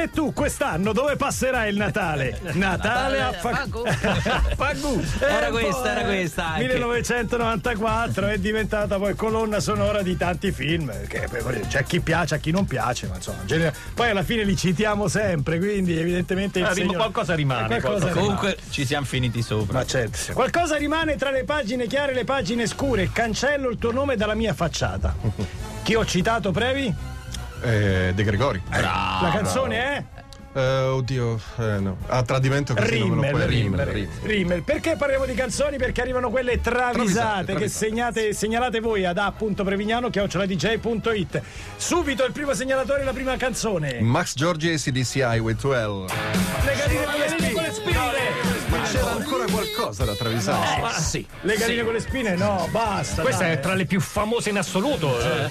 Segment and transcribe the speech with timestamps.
[0.00, 2.38] E tu quest'anno dove passerai il Natale?
[2.52, 3.82] Natale a Fagu.
[4.54, 5.02] Fagu.
[5.18, 6.46] Era questa, era questa.
[6.50, 6.66] Anche.
[6.74, 10.92] 1994 è diventata poi colonna sonora di tanti film.
[11.08, 11.28] Che
[11.66, 13.74] c'è chi piace, a chi non piace, ma insomma, genere...
[13.92, 16.92] poi alla fine li citiamo sempre, quindi evidentemente il Ah, segno...
[16.92, 17.66] qualcosa rimane.
[17.66, 18.36] Qualcosa qualcosa- rimane.
[18.38, 19.78] Comunque ci siamo finiti sopra.
[19.78, 20.32] Ma certo.
[20.32, 23.10] Qualcosa rimane tra le pagine chiare e le pagine scure.
[23.12, 25.16] Cancello il tuo nome dalla mia facciata.
[25.82, 27.16] Chi ho citato, Previ?
[27.62, 28.62] Eh, De Gregori.
[28.70, 30.04] La canzone è?
[30.54, 31.98] Eh, oddio, eh, no.
[32.08, 34.08] A tradimento così non me Rimmel, lo puoi Rimmel, Rimmel.
[34.22, 34.62] Rimmel.
[34.62, 35.76] Perché parliamo di canzoni?
[35.76, 37.68] Perché arrivano quelle travisate, Travisate, che travisate.
[37.68, 41.42] segnate, segnalate voi ad a.prevignano chioccioladj.it.
[41.76, 44.00] Subito il primo segnalatore, la prima canzone.
[44.00, 46.14] Max Giorgi e CDC Highway 12.
[46.64, 47.17] Le galline
[49.58, 50.80] qualcosa da travisare?
[50.80, 51.26] Ma sì.
[51.42, 52.34] Le galline con le spine?
[52.36, 53.22] No, basta.
[53.22, 53.52] Questa dai.
[53.54, 55.18] è tra le più famose in assoluto.
[55.20, 55.48] eh.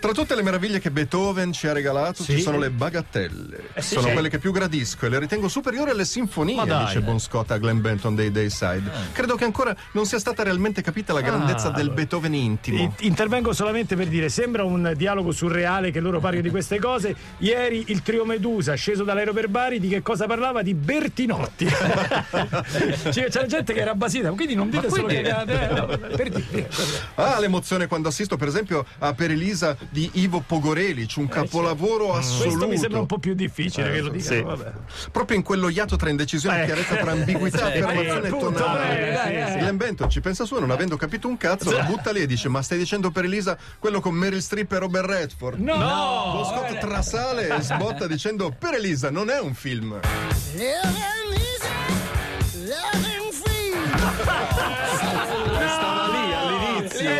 [0.00, 2.36] Tra tutte le meraviglie che Beethoven ci ha regalato Sì.
[2.36, 3.70] ci sono le bagattelle.
[3.78, 4.12] sì, sono sì.
[4.12, 6.84] quelle che più gradisco e le ritengo superiori alle sinfonie, dai.
[6.86, 8.90] dice Bon Scott a Glenn Benton dei Dayside.
[9.12, 12.78] Credo che ancora non sia stata realmente capita la grandezza Ah, del Beethoven intimo.
[12.78, 17.14] In- Intervengo solamente per dire, sembra un dialogo surreale che loro parlino di queste cose.
[17.38, 20.62] Ieri il trio Medusa, sceso dall'aereo per Bari, di che cosa parlava?
[20.62, 21.66] Di Bertinotti.
[23.12, 25.22] Cioè, C'era gente che era basita, quindi non dite solo eh,
[25.74, 26.68] no, per dire.
[27.16, 32.44] Ah, l'emozione quando assisto, per esempio, a Per Elisa di Ivo Pogorelic, un capolavoro assoluto.
[32.44, 34.40] Eh, Questo mi sembra un po' più difficile che lo sì.
[34.40, 34.72] vabbè.
[35.10, 36.66] Proprio in quello iato tra indecisione e Eh.
[36.66, 39.30] chiarezza, tra ambiguità, Eh, affermazione e tonale.
[39.30, 39.58] eh, eh.
[39.58, 42.48] Glenn Benton ci pensa su non avendo capito un cazzo, la butta lì e dice:
[42.48, 45.58] Ma stai dicendo per Elisa quello con Meryl Streep e Robert Redford?
[45.58, 45.74] No!
[46.34, 50.00] Lo Scott trasale e sbotta dicendo: Per Elisa non è un film.
[54.24, 57.10] Stava lì all'inizio.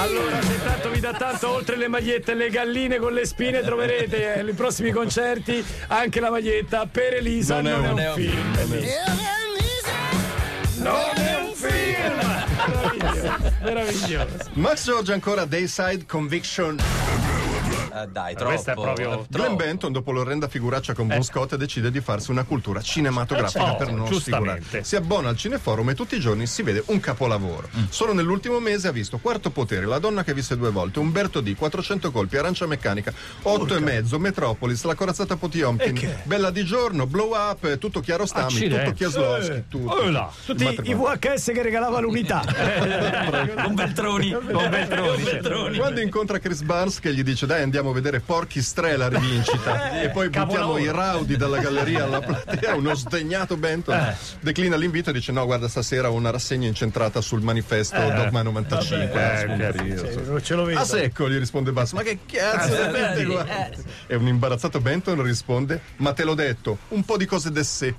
[0.00, 3.62] Allora, se tanto vi dà tanto, oltre le magliette e le galline con le spine,
[3.62, 7.60] troverete eh, nei prossimi concerti anche la maglietta per Elisa.
[7.60, 8.52] Non, è, un film.
[10.76, 12.18] Non è un film!
[12.68, 13.32] Meraviglioso.
[13.62, 14.50] Meraviglioso.
[14.52, 16.78] Max George ancora Dayside Conviction.
[18.02, 18.50] Eh, dai, troppo.
[18.50, 19.26] Questa è proprio- troppo.
[19.30, 23.62] Glenn Benton, dopo l'orrenda figuraccia con Bon Scott, decide di farsi una cultura cinematografica Eh,
[23.68, 24.62] certo, per non sfigurare.
[24.82, 27.68] Si abbona al cineforum e tutti i giorni si vede un capolavoro.
[27.76, 27.84] Mm.
[27.88, 31.54] Solo nell'ultimo mese ha visto Quarto Potere, La donna che visse due volte, Umberto D,
[31.56, 37.34] 400 colpi, Arancia Meccanica, 8 e mezzo, Metropolis, La corazzata Potionkin, Bella di giorno, Blow
[37.34, 38.84] Up, eh, tutto Chiaro Stami, Accidenti.
[38.84, 39.64] tutto Chiaslowski, Eh.
[39.68, 39.90] tutto.
[39.92, 40.30] Oh là.
[40.44, 42.42] Tutti i VHS che regalava l'unità.
[43.62, 44.30] Con Beltroni.
[44.32, 45.22] Con Beltroni.
[45.22, 45.78] Beltroni.
[45.78, 50.00] Quando incontra Chris Barnes che gli dice dai andiamo a vedere Porchi Stre la rivincita
[50.00, 55.12] e poi buttiamo i rowdy dalla galleria alla platea, uno sdegnato Benton declina l'invito e
[55.12, 59.12] dice no guarda stasera ho una rassegna incentrata sul manifesto Dogma 95.
[59.12, 60.80] Eh, Eh, Non ce lo vedo.
[60.80, 63.46] a secco gli risponde Barnes ma che cazzo Eh, metti eh, qua?"
[64.06, 67.94] E un imbarazzato Benton risponde ma te l'ho detto un po' di cose de sé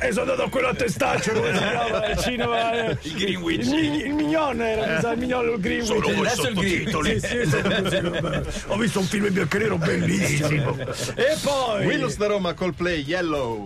[0.00, 2.98] e sono andato a quello a testaccio come si chiama il cinema eh.
[3.02, 3.66] Il Greenwich.
[3.66, 7.26] il, mi- il mignon era mi sa, il mignon il Greenwich Adesso il Greenwich.
[7.26, 10.76] Sì, sì, ho visto un film in bianco e nero bellissimo
[11.14, 13.64] e poi Willows da Roma Coldplay Yellow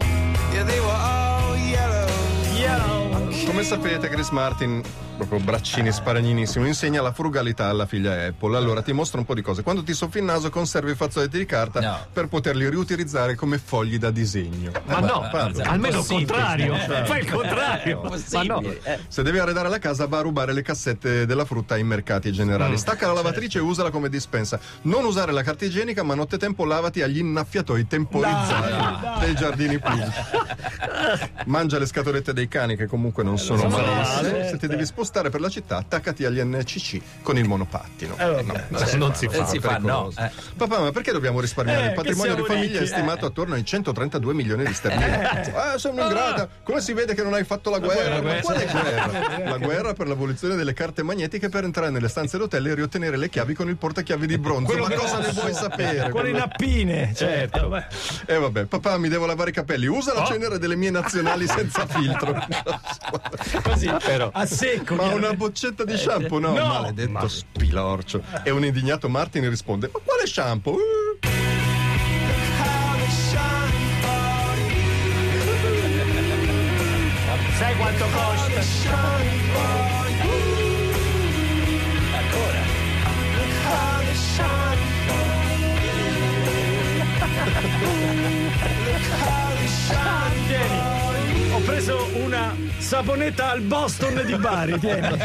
[2.54, 3.31] Yellow.
[3.47, 4.83] Come sapete, Chris Martin,
[5.27, 8.56] proprio braccini sparagninissimo, insegna la frugalità alla figlia Apple.
[8.56, 9.62] Allora ti mostra un po' di cose.
[9.62, 11.99] Quando ti soffi il naso, conservi i fazzoletti di carta No.
[12.12, 14.71] per poterli riutilizzare come fogli da disegno.
[14.87, 16.75] Ma Eh, no, guarda, almeno il contrario.
[16.75, 17.05] Eh.
[17.05, 18.03] Fai il contrario.
[18.33, 18.60] Ma no.
[18.62, 18.99] Eh.
[19.09, 22.33] Se devi arredare la casa, va a rubare le cassette della frutta ai mercati Mm.
[22.33, 22.78] generali.
[22.78, 24.59] Stacca la lavatrice e usala come dispensa.
[24.83, 29.21] Non usare la carta igienica, ma nottetempo lavati agli innaffiatoi temporizzati Dai, dai.
[29.21, 30.10] dei giardini pubblici.
[31.47, 35.10] Mangia le scatolette dei cani, che comunque non sono sono male, Se ti devi spostare
[35.30, 38.16] per la città, attaccati agli NCC con il monopattino.
[38.18, 38.64] Eh, vabbè.
[38.68, 39.44] No, Eh, non si fa.
[39.44, 40.10] Eh, si fa, no.
[40.16, 40.30] Eh.
[40.56, 41.84] Papà, ma perché dobbiamo risparmiare?
[41.84, 43.28] Eh, il patrimonio di famiglia è stimato eh.
[43.28, 45.53] attorno ai 132 milioni di sterline.
[45.54, 46.48] Ah, un ingrata.
[46.62, 48.22] Come si vede che non hai fatto la guerra?
[48.22, 49.44] Ma quale guerra?
[49.44, 53.28] La guerra per l'abolizione delle carte magnetiche per entrare nelle stanze d'hotel e riottenere le
[53.28, 54.74] chiavi con il portachiavi di bronzo.
[54.76, 56.10] Ma cosa ne vuoi sapere?
[56.10, 57.70] con le nappine certo.
[58.26, 59.86] E vabbè, papà, mi devo lavare i capelli.
[59.86, 62.34] Usa la cenere delle mie nazionali senza filtro.
[63.62, 64.30] così Però.
[64.32, 66.39] a secco Ma una boccetta di shampoo?
[66.39, 66.66] No, No.
[66.66, 68.22] maledetto spilorcio.
[68.44, 70.77] E un indignato Martin risponde: Ma quale shampoo?
[77.59, 78.62] Sai quanto costa
[92.92, 95.18] saponetta al Boston di Bari, tieni.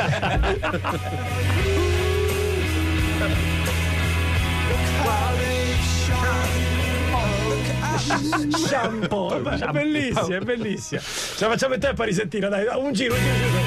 [8.55, 11.01] Shampoo, è bellissima, è bellissima.
[11.01, 13.66] Ce la facciamo in tempo a risentire, dai, un giro, un giro, un giro.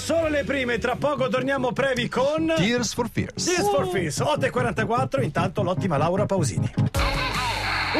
[0.00, 3.44] Solo le prime, tra poco torniamo brevi con Tears for Fears.
[3.44, 6.72] Tears for Fears, 8.44, intanto l'ottima Laura Pausini.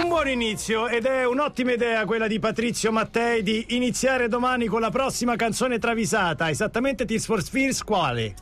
[0.03, 4.81] Un buon inizio ed è un'ottima idea quella di Patrizio Mattei di iniziare domani con
[4.81, 8.35] la prossima canzone travisata, esattamente Tears for Fears quale?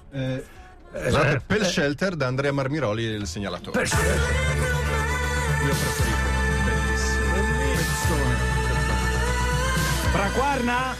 [0.92, 3.82] Esatto, Pel Shelter da Andrea Marmiroli, il segnalatore.
[3.82, 3.88] Io
[5.70, 6.16] preferito.
[10.12, 10.94] Braquarna?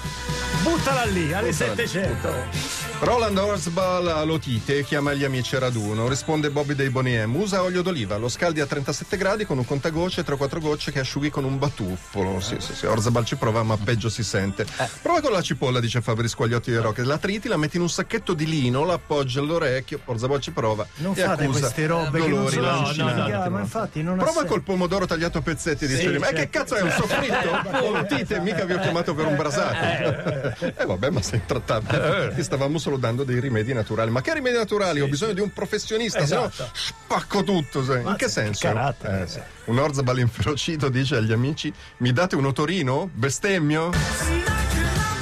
[0.69, 2.68] Buttala lì, alle Buttala lì, 700.
[3.01, 6.09] Roland Horsball a Lotite chiama gli amici a raduno.
[6.09, 7.33] Risponde Bobby dei Boniem.
[7.37, 11.31] Usa olio d'oliva, lo scaldi a 37 gradi con un contagocce, 3-4 gocce che asciughi
[11.31, 12.41] con un batuffolo.
[12.41, 12.87] Sì, sì, sì.
[12.87, 14.67] Horsball ci prova, ma peggio si sente.
[15.01, 17.05] Prova con la cipolla, dice Fabri Squagliotti di Rock.
[17.05, 20.01] La triti, la metti in un sacchetto di lino, la appoggi all'orecchio.
[20.05, 20.85] Horsball ci prova.
[20.97, 23.15] Non e fate accusa queste robe che non dolori sono lancinanti.
[23.15, 26.19] significate, ma infatti non ha Prova col pomodoro tagliato a pezzetti, dice lui.
[26.19, 26.59] Ma che certo.
[26.59, 27.79] cazzo è un soffritto?
[27.93, 30.67] Lotite, mica vi ho chiamato per un brasato.
[30.79, 32.33] Eh vabbè, ma sei trattabile.
[32.35, 34.11] Ti stavamo solo dando dei rimedi naturali.
[34.11, 35.01] Ma che rimedi naturali?
[35.03, 36.51] Ho bisogno di un professionista, Esatto.
[36.51, 37.85] se no spacco tutto.
[37.85, 38.01] sai.
[38.03, 38.67] In che che senso?
[38.67, 39.23] carattere.
[39.23, 39.41] Eh, sì.
[39.67, 43.11] Un Orzabal inferocito dice agli amici: Mi date un otorino?
[43.13, 43.91] Bestemmio?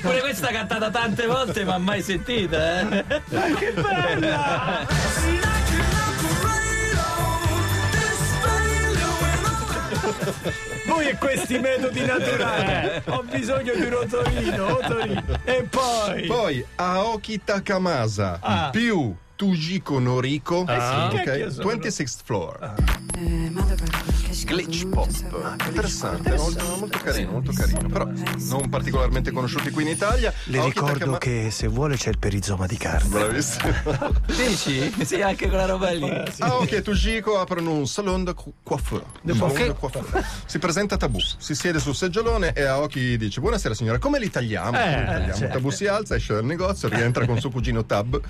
[0.00, 3.04] Pure questa cantata tante volte, ma mai sentita, eh?
[3.28, 4.86] Che bella!
[10.88, 13.02] Voi e questi metodi naturali.
[13.06, 15.22] Ho bisogno di un otorino, otorino.
[15.44, 16.26] E poi.
[16.26, 18.70] Poi Aoki Takamasa Ah.
[18.70, 21.10] più Tujiko Noriko, Ah.
[21.12, 21.22] ok?
[21.22, 21.68] Che sono?
[21.70, 22.74] 26th floor.
[23.12, 25.08] Glitch Glitch pop.
[25.66, 27.88] Interessante, molto, molto carino, molto carino.
[27.88, 28.06] Però
[28.48, 30.32] non particolarmente conosciuti qui in Italia.
[30.44, 33.08] Le ricordo che se vuole c'è il perizoma di carne.
[33.08, 33.72] Bravissimo.
[34.26, 35.04] Dici?
[35.04, 36.10] Sì, anche quella roba lì.
[36.38, 39.04] Aoki e Tujiko aprono un salon de coiffeur.
[40.46, 44.70] Si presenta Tabù, si siede sul seggiolone e Aoki dice: Buonasera signora, come li tagliamo?
[44.78, 45.52] Come li tagliamo?
[45.52, 48.20] Tabù si alza, esce dal negozio, rientra con suo cugino Tab.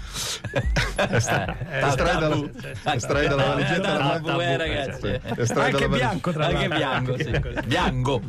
[1.10, 1.56] Estra-
[1.86, 2.40] estrae dalla,
[2.94, 5.00] estrae dalla valigetta la Tabù, ma- eh, ragazzi.
[5.00, 5.40] Sì.
[5.40, 7.14] Estrae dalla valig- bianco, tra Anche l'altro.
[7.14, 7.66] bianco, sì.
[7.66, 8.22] Bianco.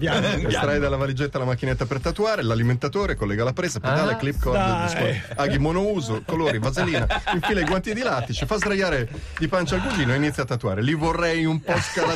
[0.47, 5.21] Estrae dalla valigetta la macchinetta per tatuare, l'alimentatore, collega la presa, pedale, clip cord, dai.
[5.35, 9.07] aghi monouso, colori, vaselina, infila i guanti di lattice, fa sdraiare
[9.37, 10.81] di pancia al cugino e inizia a tatuare.
[10.81, 12.15] Li vorrei un po' scala-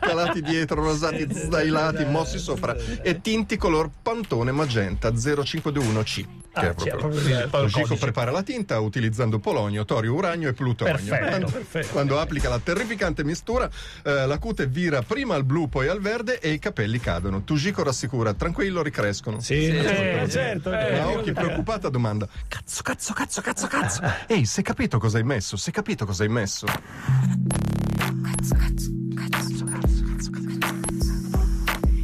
[0.00, 6.24] scalati dietro, rosati, sdailati, mossi sopra e tinti color pantone magenta 0521C.
[6.52, 6.96] Che è proprio.
[6.98, 10.92] proprio il Lo Gico prepara la tinta utilizzando polonio, torio, uranio e plutonio.
[10.92, 11.86] Perfetto, quando, perfetto.
[11.92, 13.70] quando applica la terrificante mistura,
[14.02, 17.44] eh, la cute vira prima al blu, poi al verde e i capelli cadono.
[17.44, 19.38] Tugico rassicura, tranquillo, ricrescono.
[19.40, 20.72] Sì, eh, sì eh, certo.
[20.72, 24.00] Eh, eh, Ma occhi preoccupata domanda: Cazzo, cazzo, cazzo, cazzo, cazzo.
[24.26, 25.56] Ehi, sei capito cosa hai messo?
[25.56, 26.66] Sei capito cosa hai messo?
[26.66, 31.12] Cazzo, cazzo, cazzo, cazzo, cazzo, cazzo.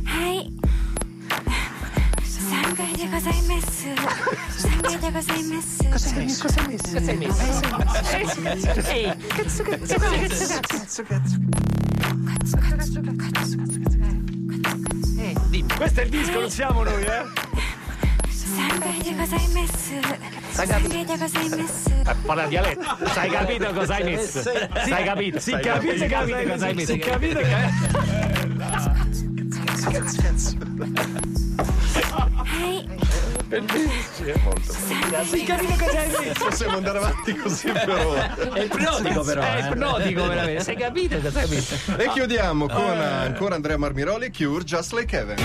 [0.05, 0.53] Ehi,
[2.23, 3.89] sapete cosa hai messo?
[4.57, 5.85] Sapete cosa hai messo?
[5.91, 6.43] Cosa hai messo?
[6.43, 6.93] Cosa hai messo?
[6.93, 7.39] Cosa hai messo?
[8.91, 11.68] Ehi, cazzo, cazzo, cazzo, cazzo, cazzo, cazzo
[12.57, 13.87] cazzo, cazzo, cazzo,
[15.19, 15.75] Ehi, dimmi.
[15.77, 17.23] Questo è il disco, non siamo noi, eh?
[18.31, 19.95] Sai meglio cosa hai messo?
[20.51, 21.91] Sai capito cosa hai messo?
[21.91, 23.07] Eh, parla dialetto.
[23.13, 24.43] Sai capito cosa hai messo?
[24.43, 25.39] Sai capito?
[25.41, 26.93] Si capite capite cosa hai messo?
[26.93, 27.57] Si capite che...
[29.91, 31.17] Cazzo, cazzo.
[33.49, 36.45] Si capite cosa hai messo?
[36.45, 38.35] Possiamo andare avanti così per ora.
[38.35, 39.41] È ipnotico però.
[39.41, 39.69] È eh.
[39.69, 40.63] ipnotico veramente.
[40.63, 41.97] Sai capito cosa hai messo?
[41.97, 45.37] E chiudiamo con eh, ancora Andrea Marmiroli, Cure Just Like Heaven.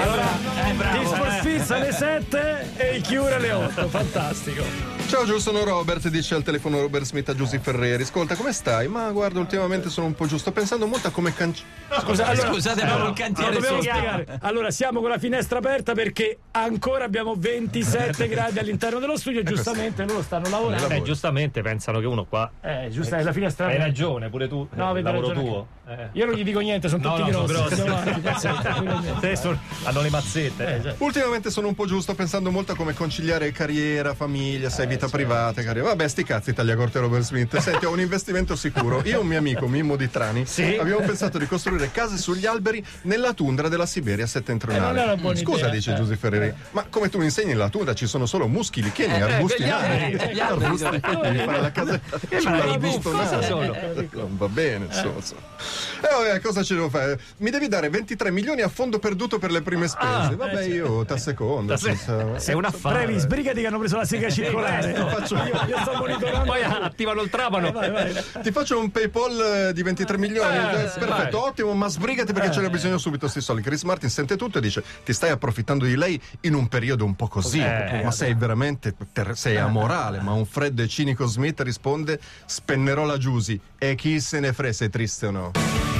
[0.00, 0.24] Allora,
[0.68, 1.14] Eh, bravo.
[1.14, 1.62] Eh.
[1.68, 3.88] Alle 7 e i Cure alle 8.
[3.88, 5.01] Fantastico.
[5.12, 8.02] Ciao Giù, sono Robert, dice al telefono Robert Smith a Giusy Ferreri.
[8.02, 8.88] Ascolta, come stai?
[8.88, 10.38] Ma guarda, ultimamente sono un po' giusto.
[10.38, 11.62] Sto pensando molto a come canci...
[12.00, 14.38] Scusa, allora, Scusate, abbiamo il cantiere spiegare.
[14.40, 19.42] Allora, siamo con la finestra aperta perché ancora abbiamo 27 gradi all'interno dello studio.
[19.42, 20.88] Giustamente loro stanno lavorando.
[20.88, 22.50] Eh, giustamente pensano che uno qua.
[22.62, 23.88] Eh, giusto, è la finestra Hai aperta.
[23.90, 24.66] ragione, pure tu.
[24.72, 25.66] No, Eh, avete lavoro ragione tuo.
[25.88, 26.08] Eh.
[26.12, 27.82] Io non gli dico niente, sono No, tutti no, sono grossi.
[28.22, 28.46] grossi.
[28.46, 29.10] Non dico niente.
[29.26, 30.74] Adesso hanno le mazzette.
[30.76, 30.94] Eh, già.
[30.98, 35.08] Ultimamente sono un po' giusto pensando molto a come conciliare carriera, famiglia, sai, vita vita
[35.08, 35.80] privata, cari.
[35.80, 37.56] Vabbè, sti cazzi tagliacorte Robert Smith.
[37.58, 39.00] Senti, ho un investimento sicuro.
[39.04, 40.76] Io e un mio amico Mimmo di Trani Sì.
[40.76, 45.16] abbiamo pensato di costruire case sugli alberi nella tundra della Siberia Eh, settentrionale.
[45.16, 45.70] buona Scusa, idea.
[45.70, 49.14] dice Giuseppe Ferreri, ma come tu mi insegni la tundra ci sono solo muschi, licheni,
[49.14, 50.34] Eh, arbusti gli alberi, nani.
[50.34, 53.76] gli alberi, Arbusti, devi fare la casetta sull'arbusto nano.
[54.12, 55.18] Non va bene, insomma.
[55.20, 57.18] E vabbè, cosa ci devo fare?
[57.38, 60.34] Mi devi dare 23 milioni a fondo perduto per le prime spese.
[60.36, 61.76] vabbè, io t'assecondo.
[61.76, 63.04] ci sta- Sei un affare.
[63.04, 64.91] Brevi, sbrigati che hanno preso la sega circolare.
[64.94, 65.64] Faccio io.
[65.68, 66.44] Io sto monitorando.
[66.44, 67.70] Poi attivano il trapano.
[67.72, 68.12] Vai, vai.
[68.42, 70.56] Ti faccio un PayPal eh, di 23 milioni.
[70.56, 73.62] Eh, Eh, Perfetto, ottimo, ma sbrigati perché ce ne ho bisogno subito sti soldi.
[73.62, 77.14] Chris Martin sente tutto e dice: Ti stai approfittando di lei in un periodo un
[77.16, 77.58] po' così.
[77.60, 80.20] ma sei veramente ter- sei amorale.
[80.20, 83.58] Ma un freddo e cinico Smith risponde: Spennerò la Giusy.
[83.78, 85.91] E chi se ne frega se è triste o no?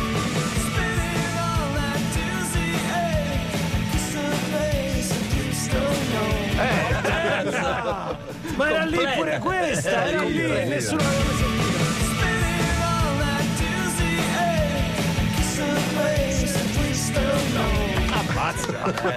[8.56, 11.62] Ma era lì pure questa, era lì e nessuno l'aveva sentita.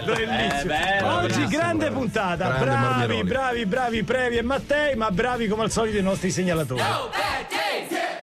[0.05, 1.15] Bellissimo.
[1.15, 5.98] Oggi grande puntata, Grande bravi, bravi, bravi Previ e Mattei, ma bravi come al solito
[5.98, 6.82] i nostri segnalatori.